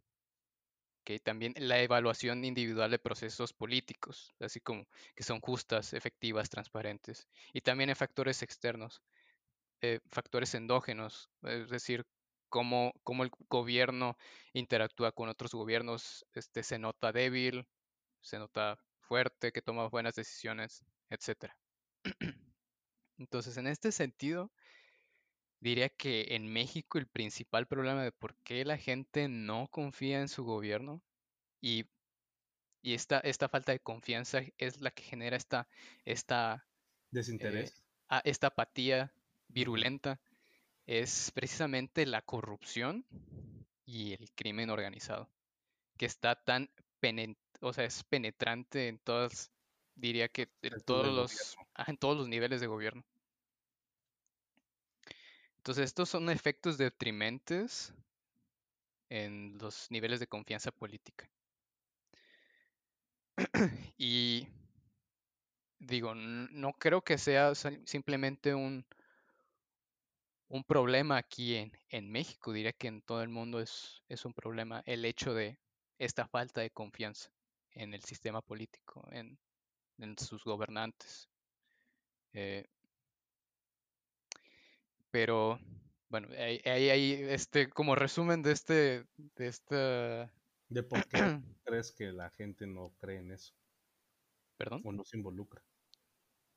[1.23, 4.85] también la evaluación individual de procesos políticos, así como
[5.15, 7.27] que son justas, efectivas, transparentes.
[7.53, 9.01] Y también en factores externos,
[9.81, 12.05] eh, factores endógenos, es decir,
[12.49, 14.17] cómo, cómo, el gobierno
[14.53, 17.67] interactúa con otros gobiernos, este, se nota débil,
[18.21, 21.53] se nota fuerte, que toma buenas decisiones, etc.
[23.17, 24.51] Entonces, en este sentido,
[25.59, 30.27] Diría que en México el principal problema de por qué la gente no confía en
[30.27, 31.01] su gobierno
[31.61, 31.89] y,
[32.83, 35.67] y esta, esta falta de confianza es la que genera esta,
[36.05, 36.67] esta,
[37.09, 39.11] desinterés, eh, esta apatía
[39.47, 40.21] virulenta,
[40.87, 43.05] es precisamente la corrupción
[43.85, 45.29] y el crimen organizado,
[45.97, 46.69] que está tan
[47.61, 49.51] o sea, es penetrante en todas,
[49.95, 53.03] diría que en todos los, en todos los niveles de gobierno.
[55.57, 57.93] Entonces, estos son efectos detrimentes
[59.09, 61.29] en los niveles de confianza política.
[63.97, 64.47] y
[65.79, 68.85] digo, no creo que sea simplemente un,
[70.49, 74.33] un problema aquí en, en, México, diría que en todo el mundo es, es, un
[74.33, 75.59] problema el hecho de
[75.97, 77.31] esta falta de confianza
[77.71, 79.37] en el sistema político, en,
[79.97, 81.29] en sus gobernantes.
[82.33, 82.65] Eh,
[85.11, 85.59] pero
[86.09, 90.31] bueno, ahí hay, este como resumen de este de esta
[90.69, 93.53] de por qué crees que la gente no cree en eso.
[94.57, 94.81] ¿Perdón?
[94.85, 95.63] O no se involucra.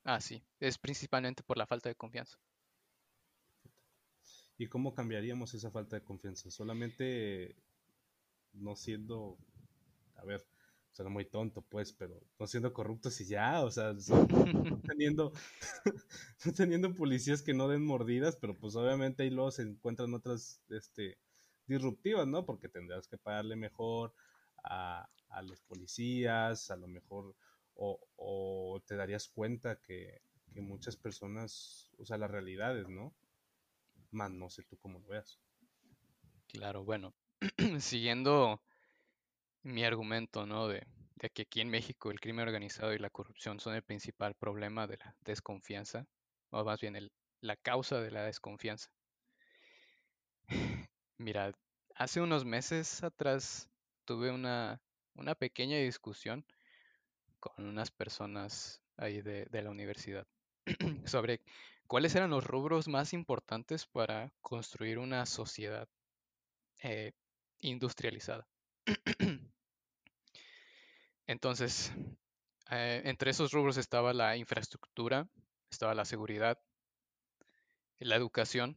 [0.04, 2.38] Ah, sí, es principalmente por la falta de confianza.
[4.60, 6.50] ¿Y cómo cambiaríamos esa falta de confianza?
[6.50, 7.56] Solamente
[8.52, 9.38] no siendo,
[10.16, 10.46] a ver,
[10.90, 14.26] suena muy tonto, pues, pero no siendo corruptos y ya, o sea, no
[14.86, 15.32] teniendo,
[16.58, 21.16] teniendo policías que no den mordidas, pero pues obviamente ahí luego se encuentran otras, este,
[21.66, 22.44] disruptivas, ¿no?
[22.44, 24.12] Porque tendrás que pagarle mejor
[24.62, 27.34] a, a los policías, a lo mejor,
[27.76, 30.20] o, o te darías cuenta que,
[30.52, 33.14] que, muchas personas, o sea, las realidades, ¿no?
[34.10, 35.38] Más no sé tú cómo lo veas.
[36.48, 37.14] Claro, bueno,
[37.78, 38.60] siguiendo
[39.62, 40.68] mi argumento, ¿no?
[40.68, 40.86] De,
[41.32, 44.96] que aquí en México el crimen organizado y la corrupción son el principal problema de
[44.96, 46.06] la desconfianza,
[46.50, 48.90] o más bien el, la causa de la desconfianza.
[51.18, 51.52] Mira,
[51.94, 53.70] hace unos meses atrás
[54.06, 54.80] tuve una,
[55.14, 56.44] una pequeña discusión
[57.38, 60.26] con unas personas ahí de, de la universidad
[61.06, 61.40] sobre
[61.90, 65.88] cuáles eran los rubros más importantes para construir una sociedad
[66.84, 67.14] eh,
[67.58, 68.46] industrializada.
[71.26, 71.92] Entonces,
[72.70, 75.28] eh, entre esos rubros estaba la infraestructura,
[75.68, 76.60] estaba la seguridad,
[77.98, 78.76] la educación,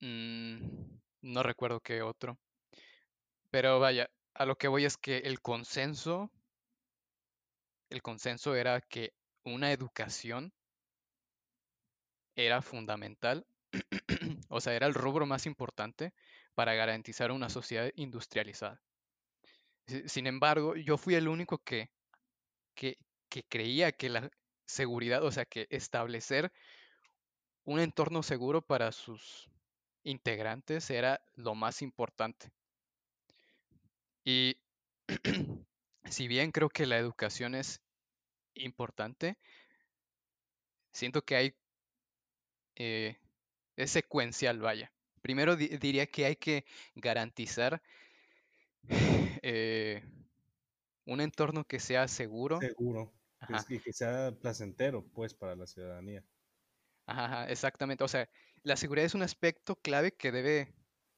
[0.00, 0.58] mm,
[1.22, 2.38] no recuerdo qué otro.
[3.48, 6.30] Pero vaya, a lo que voy es que el consenso,
[7.88, 10.52] el consenso era que una educación
[12.34, 13.46] era fundamental,
[14.48, 16.12] o sea, era el rubro más importante
[16.54, 18.80] para garantizar una sociedad industrializada.
[20.06, 21.90] Sin embargo, yo fui el único que,
[22.74, 22.96] que,
[23.28, 24.30] que creía que la
[24.66, 26.52] seguridad, o sea, que establecer
[27.64, 29.50] un entorno seguro para sus
[30.04, 32.50] integrantes era lo más importante.
[34.24, 34.56] Y
[36.04, 37.80] si bien creo que la educación es
[38.54, 39.38] importante,
[40.92, 41.54] siento que hay,
[42.82, 43.18] eh,
[43.76, 44.90] es secuencial, vaya.
[45.20, 46.64] Primero diría que hay que
[46.94, 47.82] garantizar
[49.42, 50.02] eh,
[51.04, 52.58] un entorno que sea seguro.
[52.58, 53.12] Seguro.
[53.68, 56.24] y que sea placentero, pues, para la ciudadanía.
[57.04, 58.02] Ajá, exactamente.
[58.02, 58.30] O sea,
[58.62, 60.74] la seguridad es un aspecto clave que debe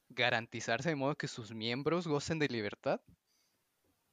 [0.09, 3.01] garantizarse de modo que sus miembros gocen de libertad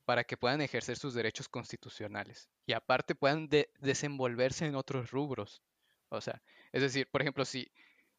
[0.05, 5.63] para que puedan ejercer sus derechos constitucionales y aparte puedan desenvolverse en otros rubros.
[6.09, 6.41] O sea,
[6.71, 7.71] es decir, por ejemplo, si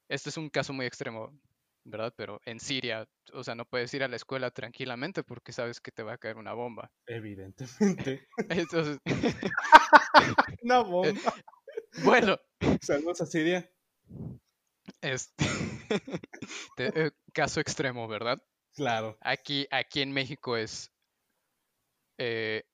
[0.08, 1.32] este es un caso muy extremo,
[1.84, 2.14] ¿verdad?
[2.16, 5.92] Pero en Siria, o sea, no puedes ir a la escuela tranquilamente porque sabes que
[5.92, 6.90] te va a caer una bomba.
[7.06, 8.28] Evidentemente.
[8.48, 8.98] Entonces...
[10.62, 11.34] una bomba.
[12.04, 12.38] Bueno.
[12.80, 13.70] Saludos a Siria.
[15.00, 15.44] Este,
[16.78, 18.42] eh, caso extremo, ¿verdad?
[18.74, 19.18] Claro.
[19.20, 20.92] Aquí, aquí en México es,
[22.18, 22.64] eh,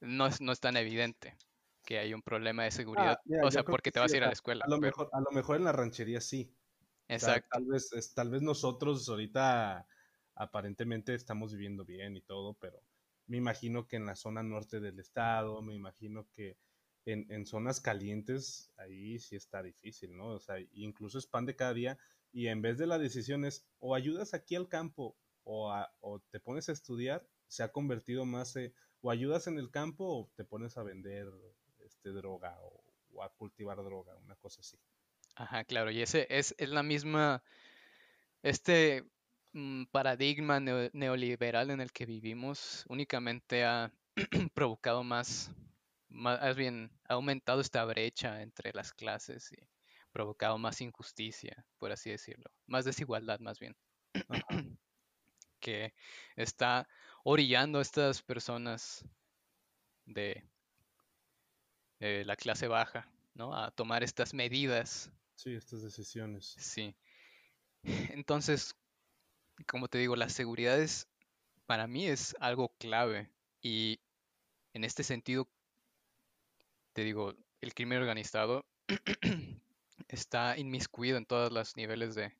[0.00, 1.36] no es, no es tan evidente
[1.84, 3.18] que hay un problema de seguridad.
[3.42, 4.64] Ah, o sea, porque te vas a ir a la escuela.
[4.64, 6.54] A lo, mejor, a lo mejor en la ranchería sí.
[7.08, 7.48] Exacto.
[7.52, 9.86] tal, vez, tal vez nosotros ahorita
[10.34, 12.82] aparentemente estamos viviendo bien y todo, pero
[13.26, 16.56] me imagino que en la zona norte del estado, me imagino que
[17.04, 20.28] en, en, zonas calientes, ahí sí está difícil, ¿no?
[20.28, 21.98] O sea, incluso es pan de cada día
[22.32, 26.40] y en vez de la decisión es o ayudas aquí al campo o, o te
[26.40, 30.44] pones a estudiar, se ha convertido más, eh, o ayudas en el campo o te
[30.44, 31.28] pones a vender
[32.02, 34.76] este, droga o, a cultivar droga, una cosa así.
[35.36, 37.44] Ajá, claro, y ese es, es la misma,
[38.42, 39.04] este
[39.52, 43.92] mm, paradigma neoliberal en el que vivimos únicamente ha
[44.54, 45.52] provocado más
[46.08, 49.56] más bien ha aumentado esta brecha entre las clases y
[50.10, 53.76] provocado más injusticia, por así decirlo, más desigualdad más bien,
[55.60, 55.94] que
[56.36, 56.86] está
[57.24, 59.06] orillando a estas personas
[60.04, 60.44] de,
[62.02, 63.56] la clase baja, ¿no?
[63.56, 65.10] A tomar estas medidas.
[65.36, 66.54] Sí, estas decisiones.
[66.58, 66.96] Sí.
[68.10, 68.74] Entonces,
[69.66, 71.08] como te digo, la seguridad es,
[71.66, 74.00] para mí es algo clave y
[74.72, 75.48] en este sentido
[76.92, 78.66] te digo, el crimen organizado
[80.08, 82.36] está inmiscuido en todos los niveles de,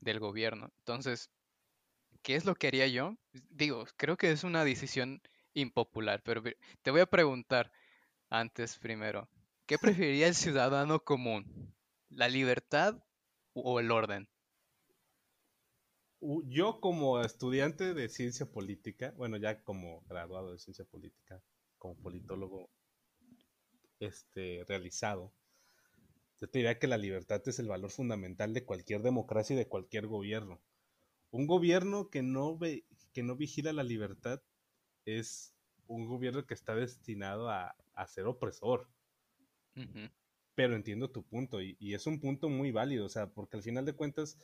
[0.00, 0.72] del gobierno.
[0.78, 1.30] Entonces,
[2.22, 3.16] ¿qué es lo que haría yo?
[3.50, 6.42] Digo, creo que es una decisión impopular, pero
[6.82, 7.70] te voy a preguntar
[8.38, 9.28] antes primero,
[9.66, 11.72] ¿qué preferiría el ciudadano común?
[12.08, 13.02] ¿La libertad
[13.52, 14.28] o el orden?
[16.20, 21.40] Yo como estudiante de ciencia política, bueno, ya como graduado de ciencia política,
[21.78, 22.70] como politólogo,
[24.00, 25.32] este, realizado,
[26.40, 29.68] yo te diría que la libertad es el valor fundamental de cualquier democracia y de
[29.68, 30.60] cualquier gobierno.
[31.30, 34.42] Un gobierno que no, ve, que no vigila la libertad
[35.04, 35.54] es
[35.86, 37.76] un gobierno que está destinado a,
[38.06, 38.88] ser opresor.
[40.54, 43.84] Pero entiendo tu punto y, es un punto muy válido, o sea, porque al final
[43.84, 44.38] de cuentas,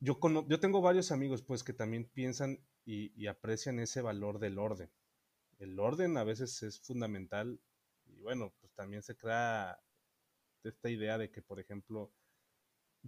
[0.00, 4.90] yo, yo tengo varios amigos pues que también piensan y aprecian ese valor del orden.
[5.58, 7.60] El orden a veces es fundamental
[8.06, 9.78] y bueno, pues también se crea
[10.64, 12.12] esta idea de que, por ejemplo,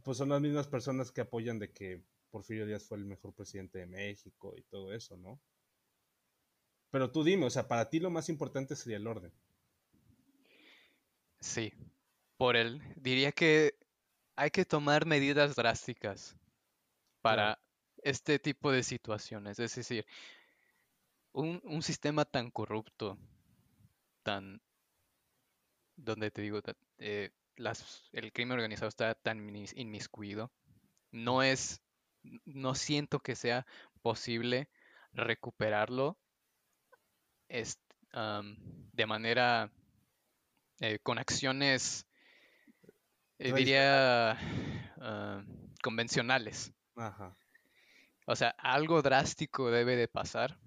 [0.03, 3.79] pues son las mismas personas que apoyan de que Porfirio Díaz fue el mejor presidente
[3.79, 5.41] de México y todo eso, ¿no?
[6.91, 9.33] Pero tú dime, o sea, para ti lo más importante sería el orden.
[11.41, 11.73] Sí,
[12.37, 12.83] por él.
[12.97, 13.75] Diría que
[14.37, 16.37] hay que tomar medidas drásticas
[17.23, 17.61] para
[18.03, 19.59] este tipo de situaciones.
[19.59, 20.07] Es decir,
[21.33, 23.19] un, un sistema tan corrupto,
[24.23, 24.61] tan
[25.97, 26.61] donde te digo,
[26.99, 29.39] eh, las, el crimen organizado está tan
[29.75, 30.51] inmiscuido,
[31.11, 31.83] no es,
[32.45, 33.67] no siento que sea
[34.03, 34.69] posible
[35.13, 36.19] recuperarlo
[37.51, 39.71] de manera
[40.81, 42.07] eh, con acciones,
[43.39, 44.39] eh, diría,
[45.83, 46.73] convencionales.
[48.27, 50.59] O sea, algo drástico debe de pasar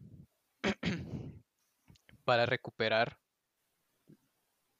[2.25, 3.17] para recuperar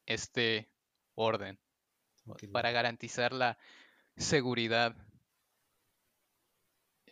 [0.06, 0.70] este
[1.16, 1.60] orden,
[2.52, 3.58] para garantizar la
[4.18, 4.96] seguridad.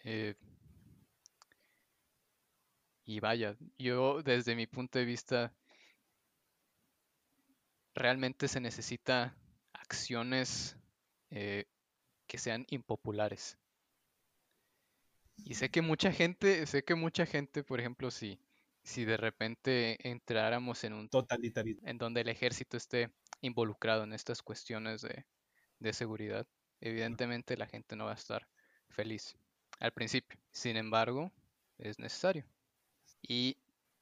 [0.03, 0.35] Eh,
[3.11, 5.53] y vaya, yo desde mi punto de vista,
[7.93, 9.35] realmente se necesita
[9.73, 10.77] acciones
[11.29, 11.65] eh,
[12.25, 13.57] que sean impopulares.
[15.43, 18.39] Y sé que mucha gente, sé que mucha gente, por ejemplo, si,
[18.81, 24.41] si de repente entráramos en un totalitarismo, en donde el ejército esté involucrado en estas
[24.41, 25.25] cuestiones de,
[25.79, 26.47] de seguridad,
[26.79, 28.47] evidentemente la gente no va a estar
[28.87, 29.35] feliz
[29.81, 30.39] al principio.
[30.51, 31.33] Sin embargo,
[31.77, 32.45] es necesario.
[33.21, 33.57] Y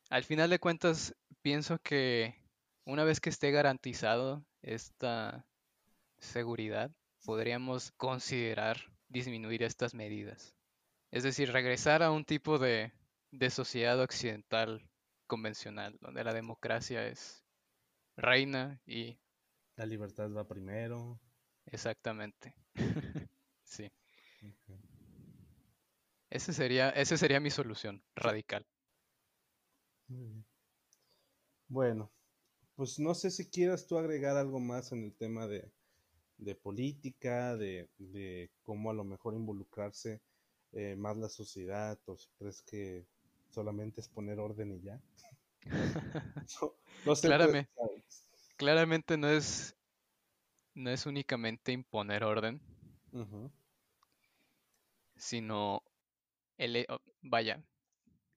[0.10, 2.36] al final de cuentas, pienso que
[2.86, 5.46] una vez que esté garantizado esta
[6.18, 6.92] seguridad,
[7.24, 10.56] podríamos considerar disminuir estas medidas.
[11.12, 12.92] Es decir, regresar a un tipo de,
[13.50, 14.88] sociedad occidental
[15.28, 17.46] convencional, donde la democracia es
[18.16, 19.20] reina y...
[19.76, 21.20] La libertad va primero.
[21.66, 22.54] Exactamente.
[23.64, 23.92] sí.
[26.30, 28.66] Ese sería, esa sería mi solución radical.
[31.68, 32.12] Bueno,
[32.76, 35.72] pues no sé si quieras tú agregar algo más en el tema de,
[36.64, 40.22] política, de, de, cómo a lo mejor involucrarse
[40.72, 43.06] eh, más la sociedad o si crees que
[43.50, 45.02] solamente es poner orden y ya.
[47.06, 47.70] no, sé claramente,
[48.56, 49.76] claramente no es
[50.74, 52.62] no es únicamente imponer orden,
[55.18, 55.84] sino
[56.58, 56.88] el,
[57.22, 57.62] vaya,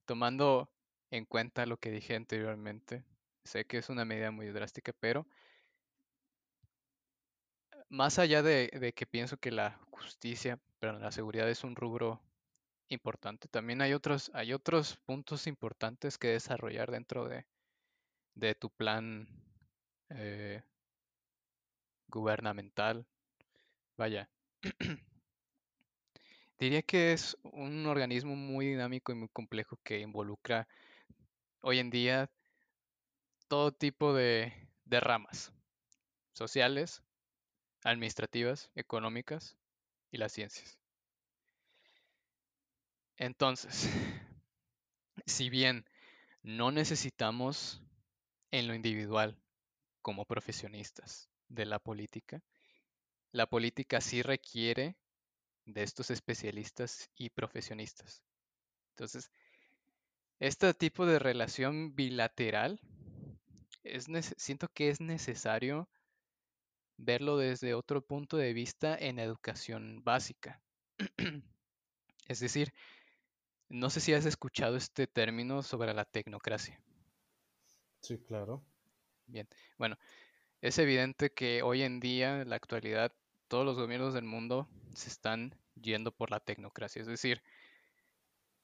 [0.05, 0.69] tomando
[1.13, 3.03] en cuenta lo que dije anteriormente,
[3.43, 5.27] sé que es una medida muy drástica, pero
[7.89, 12.19] más allá de, que pienso que la justicia, pero la seguridad es un rubro
[12.87, 17.45] importante, también hay otros, hay otros puntos importantes que desarrollar dentro de,
[18.33, 19.27] de tu plan
[20.09, 20.63] eh,
[22.07, 23.05] gubernamental.
[23.97, 24.27] Vaya.
[26.57, 30.67] Diría que es un organismo muy dinámico y muy complejo que involucra
[31.63, 32.29] hoy en día
[33.47, 34.53] todo tipo de,
[34.85, 35.51] ramas
[36.33, 37.01] sociales,
[37.83, 39.57] administrativas, económicas
[40.11, 40.77] y las ciencias.
[43.17, 43.89] Entonces,
[45.25, 45.85] si bien
[46.43, 47.81] no necesitamos
[48.51, 49.41] en lo individual
[50.01, 52.43] como profesionistas de la política,
[53.31, 54.97] la política sí requiere
[55.65, 58.21] de estos especialistas y profesionistas.
[58.89, 59.31] Entonces,
[60.43, 62.81] este tipo de relación bilateral
[63.85, 65.87] es siento que es necesario
[66.97, 70.61] verlo desde otro punto de vista en educación básica.
[72.27, 72.73] es decir,
[73.69, 76.77] no sé si has escuchado este término sobre la tecnocracia.
[78.01, 78.61] Sí, claro.
[79.27, 79.97] Bien, bueno,
[80.59, 83.13] es evidente que hoy en día, en la actualidad,
[83.47, 87.41] todos los gobiernos del mundo se están yendo por la tecnocracia, es decir,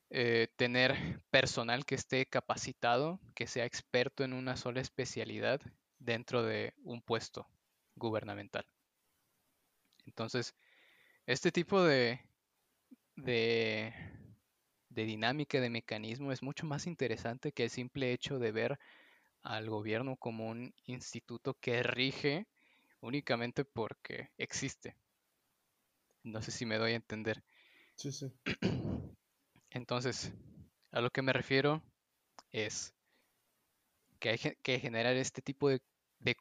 [0.10, 5.62] eh, tener personal que esté capacitado, que sea experto en una sola especialidad
[6.00, 7.48] dentro de un puesto
[7.96, 8.66] gubernamental.
[10.06, 10.56] Entonces,
[11.28, 12.22] este tipo de,
[13.16, 13.94] de,
[14.90, 18.80] de dinámica, de mecanismo es mucho más interesante que el simple hecho de ver
[19.44, 22.48] al gobierno como un instituto que rige
[23.02, 24.96] únicamente porque existe.
[26.24, 27.44] No sé si me doy a entender.
[27.96, 28.32] Sí, sí.
[29.72, 30.32] Entonces,
[30.92, 31.82] a lo que me refiero
[32.52, 32.94] es
[34.20, 35.82] que hay que generar este tipo de,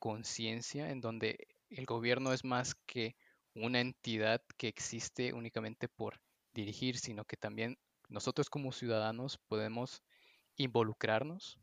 [0.01, 3.17] conciencia en donde el gobierno es más que
[3.55, 6.21] una entidad que existe únicamente por
[6.53, 10.03] dirigir, sino que también nosotros como ciudadanos podemos
[10.57, 11.59] involucrarnos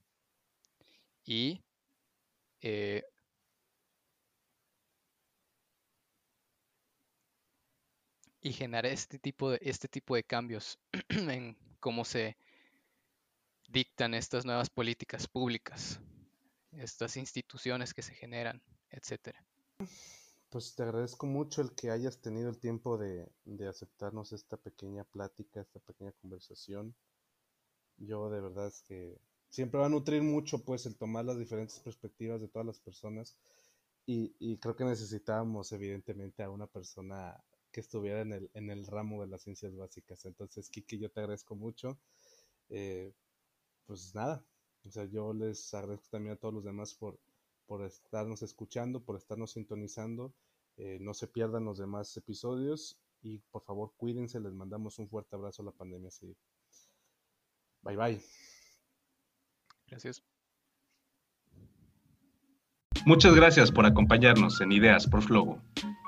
[1.23, 1.61] y
[2.61, 3.03] eh,
[8.45, 10.77] y generar este tipo de, este tipo de cambios
[11.09, 12.37] en cómo se
[13.67, 15.99] dictan estas nuevas políticas públicas,
[16.71, 19.43] estas instituciones que se generan, etcétera.
[20.51, 25.05] Pues te agradezco mucho el que hayas tenido el tiempo de, de, aceptarnos esta pequeña
[25.05, 26.95] plática, esta pequeña conversación.
[27.97, 29.19] Yo de verdad es que
[29.49, 33.39] siempre va a nutrir mucho pues el tomar las diferentes perspectivas de todas las personas
[34.05, 37.43] y, y creo que necesitábamos evidentemente a una persona
[37.75, 40.23] que estuviera en el, en el ramo de las ciencias básicas.
[40.23, 41.99] Entonces, Kiki, yo te agradezco mucho.
[42.69, 43.13] Eh,
[43.85, 44.45] pues nada,
[44.85, 47.19] o sea, yo les agradezco también a todos los demás por,
[47.65, 50.33] por estarnos escuchando, por estarnos sintonizando.
[50.77, 55.35] Eh, no se pierdan los demás episodios y por favor cuídense, les mandamos un fuerte
[55.35, 56.11] abrazo a la pandemia.
[56.11, 56.33] Sí.
[57.81, 58.21] Bye bye.
[59.87, 60.34] Gracias.
[63.05, 65.59] Muchas gracias por acompañarnos en Ideas por Flogo.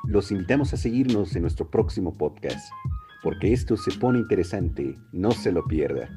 [0.06, 2.72] Los invitamos a seguirnos en nuestro próximo podcast,
[3.22, 6.10] porque esto se pone interesante, no se lo pierda.